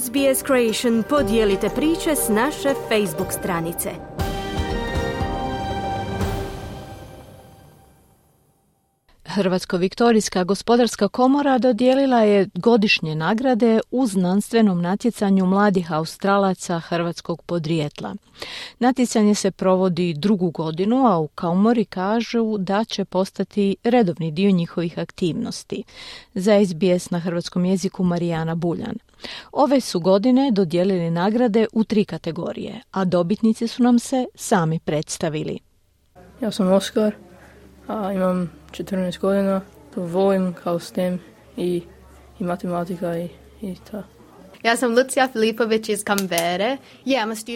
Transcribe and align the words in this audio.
SBS 0.00 0.44
Creation 0.46 1.02
podijelite 1.08 1.68
priče 1.68 2.16
s 2.16 2.28
naše 2.28 2.74
Facebook 2.88 3.32
stranice. 3.32 3.90
Hrvatsko-Viktorijska 9.24 10.44
gospodarska 10.44 11.08
komora 11.08 11.58
dodijelila 11.58 12.20
je 12.20 12.48
godišnje 12.54 13.14
nagrade 13.14 13.80
u 13.90 14.06
znanstvenom 14.06 14.82
natjecanju 14.82 15.46
mladih 15.46 15.92
Australaca 15.92 16.78
hrvatskog 16.78 17.42
podrijetla. 17.42 18.14
Natjecanje 18.78 19.34
se 19.34 19.50
provodi 19.50 20.14
drugu 20.14 20.50
godinu, 20.50 21.06
a 21.06 21.18
u 21.18 21.28
komori 21.28 21.84
kažu 21.84 22.58
da 22.58 22.84
će 22.84 23.04
postati 23.04 23.76
redovni 23.84 24.30
dio 24.30 24.50
njihovih 24.50 24.98
aktivnosti. 24.98 25.82
Za 26.34 26.52
SBS 26.64 27.10
na 27.10 27.18
hrvatskom 27.18 27.64
jeziku 27.64 28.04
Marijana 28.04 28.54
Buljan. 28.54 28.96
Ove 29.52 29.80
su 29.80 30.00
godine 30.00 30.50
dodijelili 30.52 31.10
nagrade 31.10 31.66
u 31.72 31.84
tri 31.84 32.04
kategorije, 32.04 32.80
a 32.90 33.04
dobitnici 33.04 33.68
su 33.68 33.82
nam 33.82 33.98
se 33.98 34.26
sami 34.34 34.78
predstavili. 34.78 35.58
Ja 36.40 36.50
sam 36.50 36.72
Oskar, 36.72 37.14
a 37.88 38.12
imam 38.12 38.52
14 38.70 39.20
godina, 39.20 39.60
to 39.94 40.02
volim 40.02 40.54
kao 40.64 40.78
STEM 40.78 41.18
i, 41.56 41.82
i 42.38 42.44
matematika 42.44 43.18
i, 43.18 43.28
i 43.60 43.76
ta. 43.90 44.02
Ja 44.62 44.76
sam 44.76 44.94
Lucija 44.94 45.28
Filipović 45.32 45.88
iz 45.88 46.04
Kambere. 46.04 46.76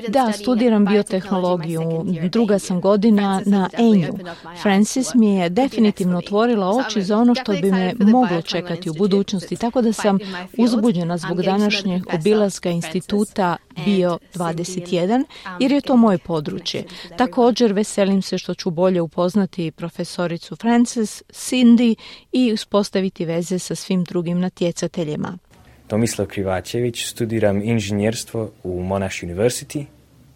Da, 0.08 0.32
studiram 0.32 0.84
biotehnologiju. 0.84 2.04
Druga 2.32 2.58
sam 2.58 2.80
godina 2.80 3.42
na 3.46 3.70
ENU. 3.72 4.18
Francis 4.62 5.14
mi 5.14 5.34
je 5.34 5.48
definitivno 5.48 6.18
otvorila 6.18 6.68
oči 6.68 7.02
za 7.02 7.18
ono 7.18 7.34
što 7.34 7.52
bi 7.52 7.70
me 7.72 7.94
moglo 7.98 8.42
čekati 8.42 8.90
u 8.90 8.94
budućnosti, 8.94 9.56
tako 9.56 9.82
da 9.82 9.92
sam 9.92 10.18
uzbuđena 10.58 11.18
zbog 11.18 11.42
današnjeg 11.42 12.02
obilaska 12.14 12.70
instituta 12.70 13.56
Bio 13.84 14.18
21, 14.34 15.24
jer 15.60 15.72
je 15.72 15.80
to 15.80 15.96
moje 15.96 16.18
područje. 16.18 16.84
Također 17.16 17.72
veselim 17.72 18.22
se 18.22 18.38
što 18.38 18.54
ću 18.54 18.70
bolje 18.70 19.00
upoznati 19.00 19.70
profesoricu 19.70 20.56
Francis, 20.56 21.22
Cindy 21.28 21.94
i 22.32 22.52
uspostaviti 22.52 23.24
veze 23.24 23.58
sa 23.58 23.74
svim 23.74 24.04
drugim 24.04 24.40
natjecateljima. 24.40 25.38
Tomislav 25.86 26.28
Krivačević, 26.28 27.06
studiram 27.06 27.62
inženjerstvo 27.62 28.50
u 28.62 28.82
Monash 28.82 29.24
University, 29.24 29.84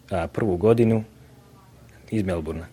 a 0.09 0.27
prvu 0.27 0.57
godinu 0.57 1.03
iz 2.11 2.23
Melburna. 2.23 2.65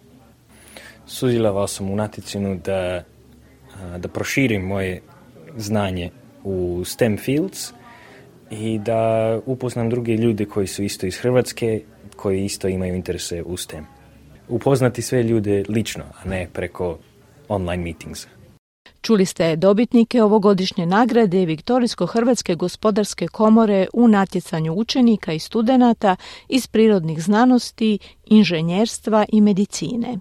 Sudjelovao 1.07 1.67
sam 1.67 1.91
u 1.91 1.97
natjecinu 1.97 2.61
da, 2.65 3.05
da 3.99 4.09
proširim 4.09 4.63
moje 4.63 5.01
znanje 5.57 6.11
u 6.45 6.83
STEM 6.85 7.17
fields 7.17 7.73
i 8.51 8.79
da 8.79 9.41
upoznam 9.47 9.91
druge 9.91 10.17
ljude 10.17 10.45
koji 10.45 10.67
su 10.67 10.83
isto 10.83 11.07
iz 11.07 11.19
Hrvatske, 11.19 11.83
koji 12.17 12.45
isto 12.45 12.69
imaju 12.69 12.95
interese 12.95 13.43
u 13.43 13.57
STEM. 13.57 13.87
Upoznati 14.49 15.03
sve 15.03 15.23
ljude 15.23 15.65
lično, 15.69 16.05
a 16.25 16.29
ne 16.29 16.49
preko 16.53 16.99
online 17.49 17.83
meetingsa. 17.83 18.29
Čuli 19.01 19.27
ste 19.27 19.57
dobitnike 19.57 20.23
ovogodišnje 20.23 20.87
nagrade 20.87 21.47
Viktorijsko-Hrvatske 21.47 22.55
gospodarske 22.55 23.29
komore 23.29 23.87
u 23.93 24.09
natjecanju 24.09 24.73
učenika 24.73 25.33
i 25.33 25.39
studenata 25.39 26.17
iz 26.49 26.67
prirodnih 26.67 27.23
znanosti, 27.23 27.99
inženjerstva 28.27 29.25
i 29.33 29.41
medicine. 29.41 30.19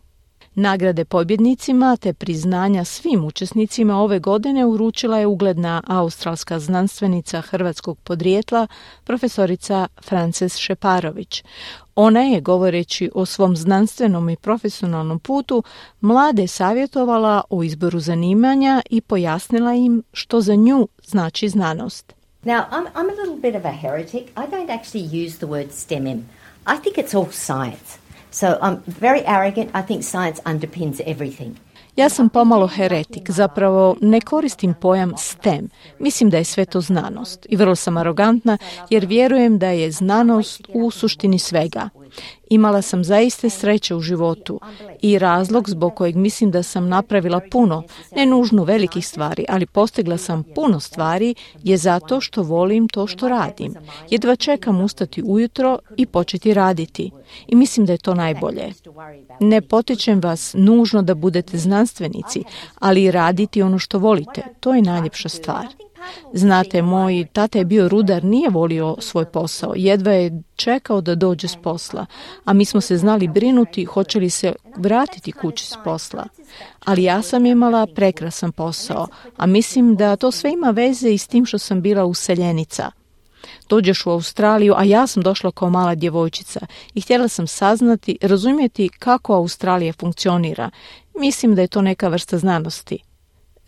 Nagrade 0.60 1.06
pobjednicima 1.06 1.98
te 1.98 2.14
priznanja 2.14 2.86
svim 2.86 3.26
učesnicima 3.26 3.98
ove 3.98 4.20
godine 4.20 4.66
uručila 4.66 5.18
je 5.18 5.26
ugledna 5.26 5.84
australska 5.88 6.60
znanstvenica 6.60 7.42
hrvatskog 7.42 7.98
podrijetla, 8.00 8.68
profesorica 9.04 9.88
Frances 10.02 10.58
Šeparović. 10.58 11.44
Ona 11.96 12.20
je, 12.20 12.42
govoreći 12.42 13.12
o 13.16 13.26
svom 13.26 13.56
znanstvenom 13.56 14.30
i 14.30 14.36
profesionalnom 14.36 15.20
putu, 15.20 15.64
mlade 16.02 16.48
savjetovala 16.48 17.44
o 17.50 17.64
izboru 17.64 18.00
zanimanja 18.00 18.82
i 18.90 19.02
pojasnila 19.02 19.74
im 19.74 20.04
što 20.14 20.42
za 20.42 20.56
nju 20.56 20.88
znači 21.04 21.50
znanost. 21.50 22.14
Now, 22.44 22.64
I'm, 22.72 22.86
I'm 22.96 23.10
a 23.10 23.22
little 23.22 23.52
bit 23.52 23.56
of 23.56 23.66
a 23.66 23.72
heretic. 23.72 24.24
I 24.24 24.52
don't 24.52 24.70
actually 24.70 25.26
use 25.26 25.38
the 25.38 25.48
word 25.48 25.72
STEMM. 25.72 26.18
I 26.68 26.78
think 26.82 26.98
it's 26.98 27.18
all 27.18 27.32
science. 27.32 28.07
So 28.40 28.48
I'm 28.62 28.78
very 28.86 29.24
arrogant. 29.26 29.70
I 29.74 29.82
think 29.88 30.04
science 30.04 30.42
underpins 30.46 31.02
everything. 31.06 31.56
Ja 31.96 32.10
sam 32.10 32.30
pomalo 32.30 32.68
heretik, 32.68 33.32
zapravo 33.32 33.96
ne 34.02 34.22
koristim 34.22 34.74
pojam 34.82 35.14
STEM. 35.18 35.70
Mislim 36.00 36.30
da 36.30 36.38
je 36.38 36.44
sve 36.44 36.66
to 36.66 36.82
znanost 36.82 37.46
i 37.50 37.56
vrlo 37.56 37.76
sam 37.76 37.98
arogantna 37.98 38.58
jer 38.90 39.06
vjerujem 39.06 39.60
da 39.60 39.68
je 39.68 39.92
znanost 39.92 40.62
u 40.74 40.92
suštini 40.92 41.40
svega. 41.40 41.90
Imala 42.50 42.82
sam 42.82 43.04
zaiste 43.04 43.50
sreće 43.50 43.96
u 43.96 44.00
životu 44.00 44.60
i 45.02 45.20
razlog 45.20 45.70
zbog 45.70 45.96
kojeg 45.96 46.16
mislim 46.16 46.52
da 46.52 46.64
sam 46.64 46.88
napravila 46.88 47.42
puno, 47.52 47.84
ne 48.16 48.26
nužno 48.26 48.64
velikih 48.64 49.08
stvari, 49.08 49.46
ali 49.50 49.66
postigla 49.66 50.18
sam 50.18 50.44
puno 50.56 50.80
stvari 50.80 51.36
je 51.64 51.78
zato 51.78 52.22
što 52.22 52.44
volim 52.44 52.88
to 52.88 53.08
što 53.08 53.30
radim. 53.30 53.76
Jedva 54.10 54.36
čekam 54.36 54.82
ustati 54.82 55.24
ujutro 55.26 55.80
i 55.98 56.06
početi 56.06 56.54
raditi. 56.54 57.12
I 57.48 57.56
mislim 57.56 57.86
da 57.86 57.92
je 57.92 57.98
to 57.98 58.14
najbolje. 58.14 58.74
Ne 59.40 59.62
potičem 59.62 60.20
vas 60.20 60.54
nužno 60.58 61.02
da 61.02 61.16
budete 61.16 61.58
znanstvenici, 61.58 62.44
ali 62.80 63.12
raditi 63.12 63.62
ono 63.62 63.80
što 63.80 64.00
volite. 64.00 64.42
To 64.60 64.74
je 64.74 64.82
najljepša 64.82 65.30
stvar. 65.30 65.66
Znate, 66.34 66.82
moj 66.82 67.28
tata 67.34 67.58
je 67.58 67.66
bio 67.66 67.88
rudar, 67.88 68.24
nije 68.24 68.50
volio 68.50 68.96
svoj 69.00 69.26
posao, 69.26 69.74
jedva 69.76 70.12
je 70.12 70.42
čekao 70.56 71.02
da 71.02 71.16
dođe 71.16 71.48
s 71.48 71.56
posla, 71.64 72.06
a 72.46 72.54
mi 72.54 72.66
smo 72.66 72.82
se 72.82 72.98
znali 72.98 73.28
brinuti 73.28 73.86
hoće 73.86 74.20
li 74.20 74.30
se 74.30 74.54
vratiti 74.78 75.32
kući 75.32 75.66
s 75.66 75.74
posla. 75.84 76.28
Ali 76.86 77.04
ja 77.04 77.22
sam 77.22 77.46
imala 77.46 77.88
prekrasan 77.96 78.52
posao, 78.52 79.08
a 79.38 79.46
mislim 79.46 79.96
da 79.96 80.16
to 80.16 80.32
sve 80.32 80.54
ima 80.54 80.70
veze 80.70 81.10
i 81.10 81.18
s 81.18 81.28
tim 81.28 81.46
što 81.46 81.58
sam 81.58 81.82
bila 81.82 82.06
useljenica. 82.06 82.92
Dođeš 83.70 84.06
u 84.06 84.10
Australiju, 84.10 84.74
a 84.78 84.84
ja 84.84 85.08
sam 85.08 85.24
došla 85.24 85.52
kao 85.52 85.70
mala 85.70 85.96
djevojčica 85.96 86.60
i 86.94 87.02
htjela 87.02 87.28
sam 87.28 87.48
saznati, 87.48 88.18
razumjeti 88.22 88.90
kako 88.90 89.34
Australija 89.34 89.94
funkcionira. 89.94 90.70
Mislim 91.20 91.56
da 91.56 91.62
je 91.62 91.68
to 91.68 91.82
neka 91.82 92.08
vrsta 92.08 92.38
znanosti. 92.38 93.00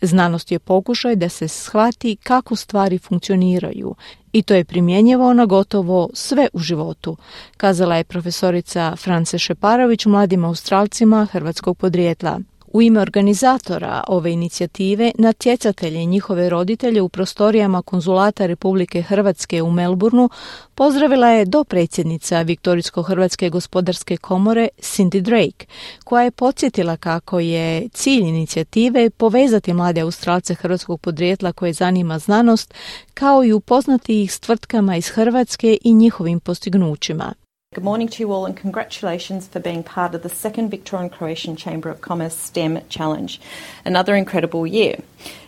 Znanost 0.02 0.52
je 0.52 0.58
pokušaj 0.58 1.16
da 1.16 1.28
se 1.28 1.48
shvati 1.48 2.16
kako 2.16 2.56
stvari 2.56 2.98
funkcioniraju 2.98 3.94
i 4.32 4.42
to 4.42 4.54
je 4.54 4.64
primjenjivo 4.64 5.34
na 5.34 5.46
gotovo 5.46 6.08
sve 6.14 6.48
u 6.52 6.58
životu, 6.58 7.16
kazala 7.56 7.96
je 7.96 8.04
profesorica 8.04 8.96
France 8.96 9.38
Šeparović 9.38 10.06
mladim 10.06 10.44
Australcima 10.44 11.26
hrvatskog 11.32 11.78
podrijetla. 11.78 12.40
U 12.72 12.82
ime 12.82 13.00
organizatora 13.00 14.04
ove 14.08 14.32
inicijative 14.32 15.12
natjecatelje 15.18 16.02
i 16.02 16.06
njihove 16.06 16.50
roditelje 16.50 17.02
u 17.02 17.08
prostorijama 17.08 17.82
konzulata 17.82 18.46
Republike 18.46 19.02
Hrvatske 19.02 19.62
u 19.62 19.70
Melbourneu 19.70 20.28
pozdravila 20.74 21.28
je 21.28 21.44
dopredsjednica 21.44 22.42
Viktorijsko-Hrvatske 22.42 23.50
gospodarske 23.50 24.16
komore 24.16 24.68
Cindy 24.78 25.20
Drake, 25.20 25.66
koja 26.04 26.24
je 26.24 26.30
podsjetila 26.30 26.96
kako 26.96 27.40
je 27.40 27.88
cilj 27.88 28.22
inicijative 28.22 29.10
povezati 29.10 29.72
mlade 29.72 30.00
Australce 30.00 30.54
hrvatskog 30.54 31.00
podrijetla 31.00 31.52
koje 31.52 31.72
zanima 31.72 32.18
znanost, 32.18 32.74
kao 33.14 33.44
i 33.44 33.52
upoznati 33.52 34.22
ih 34.22 34.32
s 34.32 34.40
tvrtkama 34.40 34.96
iz 34.96 35.08
Hrvatske 35.08 35.78
i 35.84 35.92
njihovim 35.92 36.40
postignućima. 36.40 37.39
Good 37.72 37.84
morning 37.84 38.08
to 38.08 38.22
you 38.24 38.32
all 38.32 38.46
and 38.46 38.56
congratulations 38.56 39.46
for 39.46 39.60
being 39.60 39.84
part 39.84 40.16
of 40.16 40.22
the 40.22 40.28
second 40.28 40.70
Victorian 40.70 41.08
Croatian 41.08 41.54
Chamber 41.54 41.88
of 41.88 42.00
Commerce 42.00 42.36
STEM 42.36 42.80
Challenge. 42.88 43.40
Another 43.84 44.16
incredible 44.16 44.66
year. 44.66 44.96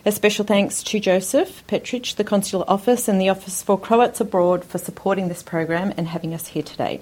A 0.05 0.11
special 0.13 0.45
thanks 0.45 0.83
to 0.83 1.01
Joseph 1.01 1.67
Petric, 1.67 2.15
the 2.15 2.23
Consular 2.23 2.63
Office 2.69 3.09
and 3.09 3.19
the 3.19 3.27
Office 3.27 3.61
for 3.61 3.77
Croats 3.77 4.21
Abroad 4.21 4.63
for 4.63 4.77
supporting 4.77 5.27
this 5.27 5.43
program 5.43 5.91
and 5.97 6.07
having 6.07 6.33
us 6.33 6.47
here 6.47 6.63
today. 6.63 7.01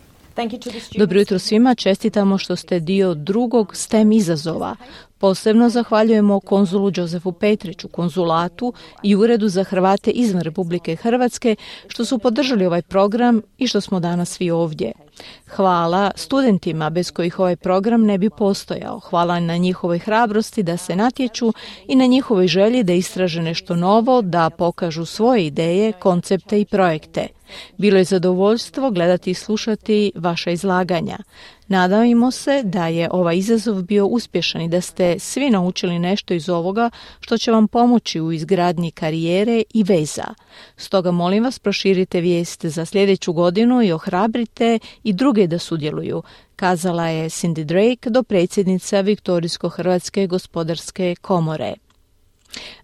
Dobro 0.98 1.20
jutro 1.20 1.40
svima, 1.40 1.76
čestitamo 1.76 2.38
što 2.38 2.56
ste 2.56 2.80
dio 2.80 3.14
drugog 3.14 3.76
STEM 3.76 4.12
izazova. 4.12 4.76
Posebno 5.22 5.70
zahvaljujemo 5.70 6.40
konzulu 6.40 6.92
Jozefu 6.96 7.32
Petriću, 7.32 7.88
konzulatu 7.88 8.74
i 9.04 9.16
Uredu 9.16 9.50
za 9.50 9.64
Hrvate 9.64 10.12
izvan 10.12 10.42
Republike 10.42 10.96
Hrvatske 10.96 11.56
što 11.88 12.06
su 12.06 12.20
podržali 12.20 12.66
ovaj 12.66 12.82
program 12.82 13.42
i 13.58 13.68
što 13.68 13.82
smo 13.82 14.00
danas 14.00 14.30
svi 14.30 14.52
ovdje. 14.52 14.92
Hvala 15.48 16.12
studentima 16.16 16.90
bez 16.90 17.12
kojih 17.12 17.40
ovaj 17.40 17.56
program 17.56 18.06
ne 18.06 18.18
bi 18.18 18.30
postojao. 18.30 19.00
Hvala 19.00 19.40
na 19.40 19.58
njihovoj 19.58 20.00
hrabrosti 20.00 20.64
da 20.64 20.78
se 20.78 20.96
natječu 20.96 21.54
i 21.88 21.96
na 21.96 22.06
njihovoj 22.06 22.48
želji 22.48 22.84
da 22.84 22.94
istraže 22.94 23.42
nešto 23.42 23.76
novo, 23.76 24.22
da 24.22 24.50
pokažu 24.50 25.06
svoje 25.06 25.46
ideje, 25.46 25.92
koncepte 25.92 26.62
i 26.62 26.66
projekte. 26.66 27.28
Bilo 27.78 27.98
je 27.98 28.04
zadovoljstvo 28.04 28.92
gledati 28.92 29.32
i 29.32 29.34
slušati 29.34 30.12
vaša 30.16 30.52
izlaganja. 30.52 31.18
Nadajmo 31.72 32.32
se 32.32 32.64
da 32.64 32.88
je 32.88 33.10
ovaj 33.12 33.38
izazov 33.38 33.82
bio 33.82 34.06
uspješan 34.06 34.62
i 34.62 34.70
da 34.70 34.82
ste 34.82 35.20
svi 35.20 35.50
naučili 35.50 36.00
nešto 36.00 36.34
iz 36.34 36.50
ovoga 36.50 36.90
što 37.20 37.38
će 37.38 37.52
vam 37.52 37.68
pomoći 37.68 38.22
u 38.22 38.32
izgradnji 38.32 38.92
karijere 38.92 39.64
i 39.74 39.84
veza. 39.84 40.34
Stoga 40.78 41.12
molim 41.12 41.44
vas 41.44 41.60
proširite 41.60 42.22
vijest 42.22 42.66
za 42.66 42.86
sljedeću 42.86 43.34
godinu 43.34 43.84
i 43.84 43.92
ohrabrite 43.92 44.80
i 45.04 45.14
druge 45.14 45.48
da 45.48 45.60
sudjeluju, 45.60 46.24
kazala 46.56 47.08
je 47.08 47.30
Cindy 47.30 47.64
Drake 47.64 48.10
do 48.10 48.24
predsjednica 48.24 49.02
Viktorijsko-Hrvatske 49.02 50.28
gospodarske 50.28 51.16
komore. 51.22 51.74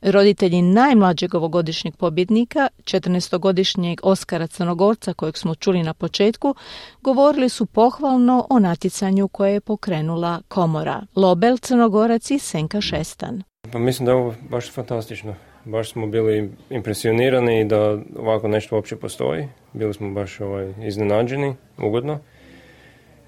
Roditelji 0.01 0.61
najmlađeg 0.61 1.35
ovogodišnjeg 1.35 1.95
pobjednika, 1.95 2.67
14-godišnjeg 2.83 3.99
Oskara 4.03 4.47
Crnogorca 4.47 5.13
kojeg 5.13 5.37
smo 5.37 5.55
čuli 5.55 5.83
na 5.83 5.93
početku, 5.93 6.55
govorili 7.01 7.49
su 7.49 7.65
pohvalno 7.65 8.47
o 8.49 8.59
natjecanju 8.59 9.27
koje 9.27 9.53
je 9.53 9.61
pokrenula 9.61 10.41
komora. 10.47 11.01
Lobel 11.15 11.57
Crnogorac 11.57 12.31
i 12.31 12.39
Senka 12.39 12.81
Šestan. 12.81 13.43
Pa 13.71 13.79
mislim 13.79 14.05
da 14.05 14.11
je 14.11 14.17
ovo 14.17 14.33
baš 14.49 14.71
fantastično. 14.71 15.35
Baš 15.65 15.91
smo 15.91 16.07
bili 16.07 16.51
impresionirani 16.69 17.65
da 17.65 17.97
ovako 18.15 18.47
nešto 18.47 18.75
uopće 18.75 18.95
postoji. 18.95 19.47
Bili 19.73 19.93
smo 19.93 20.11
baš 20.11 20.41
ovaj, 20.41 20.73
iznenađeni, 20.83 21.55
ugodno. 21.77 22.19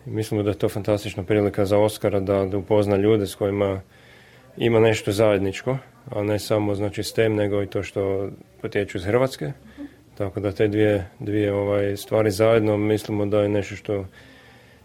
Mislimo 0.05 0.43
da 0.43 0.49
je 0.49 0.57
to 0.57 0.69
fantastična 0.69 1.23
prilika 1.23 1.65
za 1.65 1.77
Oskara 1.77 2.19
da, 2.19 2.45
da 2.45 2.57
upozna 2.57 2.95
ljude 2.95 3.27
s 3.27 3.35
kojima 3.35 3.81
ima 4.57 4.79
nešto 4.79 5.11
zajedničko 5.11 5.77
a 6.09 6.23
ne 6.23 6.39
samo 6.39 6.75
znači 6.75 7.03
STEM, 7.03 7.35
nego 7.35 7.63
i 7.63 7.67
to 7.67 7.83
što 7.83 8.29
potječu 8.61 8.97
iz 8.97 9.03
Hrvatske. 9.03 9.51
Tako 10.17 10.39
da 10.39 10.51
te 10.51 10.67
dvije, 10.67 11.09
dvije 11.19 11.53
ovaj, 11.53 11.97
stvari 11.97 12.31
zajedno 12.31 12.77
mislimo 12.77 13.25
da 13.25 13.41
je 13.41 13.49
nešto 13.49 13.75
što 13.75 14.05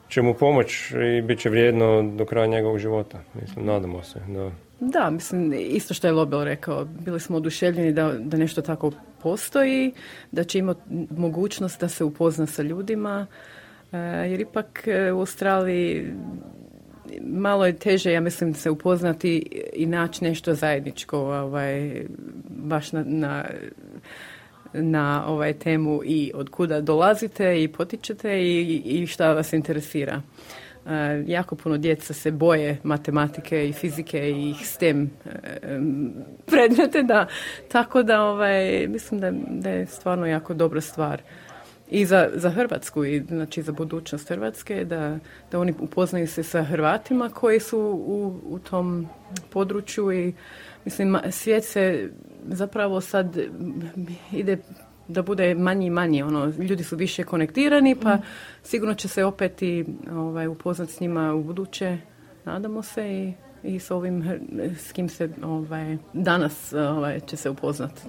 će 0.09 0.23
mu 0.23 0.35
pomoći 0.35 0.95
i 1.19 1.23
bit 1.23 1.41
će 1.41 1.51
vrijedno 1.51 2.03
do 2.17 2.25
kraja 2.25 2.47
njegovog 2.47 2.79
života. 2.79 3.21
Mislim, 3.41 3.67
nadamo 3.67 4.03
se. 4.03 4.21
Da. 4.29 4.51
Da, 4.81 5.11
mislim, 5.11 5.53
isto 5.53 5.95
što 5.95 6.07
je 6.07 6.13
Lobel 6.13 6.45
rekao, 6.45 6.85
bili 6.85 7.21
smo 7.21 7.37
oduševljeni 7.37 7.93
da, 7.93 8.13
da 8.19 8.37
nešto 8.37 8.63
tako 8.63 8.93
postoji, 9.23 9.93
da 10.33 10.45
će 10.45 10.59
imati 10.59 10.81
mogućnost 11.17 11.81
da 11.81 11.89
se 11.89 12.05
upozna 12.05 12.47
sa 12.47 12.63
ljudima, 12.63 13.27
e, 13.93 13.99
jer 13.99 14.41
ipak 14.41 14.83
e, 14.87 15.13
u 15.13 15.21
Australiji 15.21 16.13
malo 17.21 17.67
je 17.67 17.77
teže, 17.77 18.13
ja 18.13 18.21
mislim, 18.21 18.55
se 18.55 18.71
upoznati 18.71 19.61
i 19.73 19.87
naći 19.87 20.25
nešto 20.25 20.55
zajedničko 20.55 21.19
ovaj, 21.19 22.05
baš 22.49 22.93
na, 22.93 23.05
na, 23.07 23.45
na 24.73 25.25
ovaj 25.27 25.53
temu 25.53 26.01
i 26.05 26.33
od 26.35 26.49
kuda 26.49 26.81
dolazite 26.81 27.63
i 27.63 27.69
potičete 27.69 28.43
i, 28.43 28.83
i 28.85 29.07
šta 29.07 29.33
vas 29.33 29.53
interesira. 29.53 30.23
Uh, 30.85 30.91
jako 31.27 31.57
puno 31.57 31.79
djeca 31.79 32.15
se 32.15 32.31
boje 32.31 32.79
matematike 32.83 33.69
i 33.69 33.73
fizike 33.73 34.31
i 34.31 34.55
STEM 34.63 35.11
uh, 35.25 35.33
predmete, 36.47 37.03
da, 37.03 37.27
tako 37.69 38.03
da 38.03 38.23
ovaj, 38.23 38.87
mislim 38.89 39.21
da, 39.21 39.33
da 39.49 39.71
je 39.71 39.87
stvarno 39.87 40.27
jako 40.27 40.55
dobra 40.55 40.81
stvar 40.81 41.23
i 41.91 42.07
za, 42.07 42.31
za 42.35 42.51
Hrvatsku 42.51 43.05
i 43.05 43.23
znači 43.29 43.63
za 43.63 43.73
budućnost 43.73 44.29
Hrvatske 44.29 44.85
da, 44.85 45.19
da 45.51 45.61
oni 45.61 45.75
upoznaju 45.81 46.29
se 46.29 46.43
sa 46.43 46.63
Hrvatima 46.63 47.29
koji 47.29 47.61
su 47.61 47.79
u, 48.07 48.41
u 48.45 48.59
tom 48.59 49.09
području 49.51 50.13
i 50.13 50.33
mislim 50.85 51.17
svijet 51.31 51.65
se 51.65 52.11
zapravo 52.49 53.01
sad 53.01 53.39
ide 54.33 54.59
da 55.09 55.23
bude 55.23 55.55
manji 55.55 55.87
i 55.87 55.91
manji, 55.91 56.23
ono, 56.23 56.53
ljudi 56.59 56.85
su 56.85 56.97
više 56.97 57.25
konektirani, 57.25 57.97
pa 58.03 58.15
mm. 58.15 58.23
sigurno 58.63 58.95
će 58.95 59.09
se 59.09 59.25
opet 59.25 59.63
i 59.63 59.85
ovaj, 60.13 60.47
upoznat 60.47 60.91
s 60.91 61.01
njima 61.01 61.35
u 61.35 61.43
buduće, 61.43 61.99
nadamo 62.45 62.83
se 62.83 63.13
i, 63.13 63.33
i 63.63 63.79
s 63.81 63.91
ovim 63.91 64.25
s 64.79 64.93
kim 64.93 65.09
se 65.09 65.29
ovaj, 65.43 65.97
danas 66.13 66.73
ovaj, 66.73 67.21
će 67.21 67.37
se 67.37 67.51
upoznati. 67.51 68.03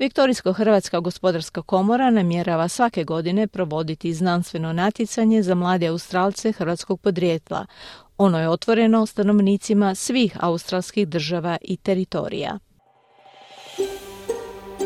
Viktorijsko-Hrvatska 0.00 1.00
gospodarska 1.00 1.62
komora 1.62 2.10
namjerava 2.10 2.68
svake 2.68 3.04
godine 3.04 3.46
provoditi 3.46 4.14
znanstveno 4.14 4.72
natjecanje 4.72 5.42
za 5.42 5.54
mlade 5.54 5.86
Australce 5.86 6.52
hrvatskog 6.52 7.00
podrijetla. 7.00 7.66
Ono 8.18 8.40
je 8.40 8.48
otvoreno 8.48 9.06
stanovnicima 9.06 9.94
svih 9.94 10.36
australskih 10.40 11.08
država 11.08 11.56
i 11.62 11.76
teritorija. 11.76 12.58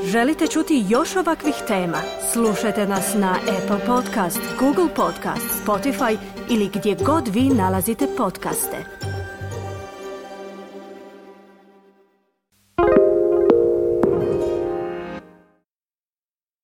Želite 0.05 0.47
čuti 0.47 0.85
još 0.89 1.17
ovakvih 1.17 1.55
tema? 1.69 1.99
Slušajte 2.33 2.87
nas 2.87 3.15
na 3.15 3.37
Apple 3.63 3.87
Podcast, 3.87 4.41
Google 4.59 4.95
Podcast, 4.97 5.65
Spotify 5.67 6.17
ili 6.51 6.71
gdje 6.75 6.95
god 6.95 7.29
vi 7.29 7.43
nalazite 7.43 8.07
podcaste. 8.17 9.04